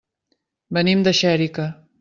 Venim 0.79 1.05
de 1.09 1.15
Xèrica. 1.21 1.73